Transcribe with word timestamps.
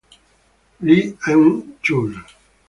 Lee 0.85 1.13
Eun-chul 1.29 2.11